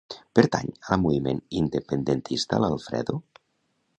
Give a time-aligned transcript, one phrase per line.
[0.37, 3.21] Pertany al moviment independentista l'Alfredo?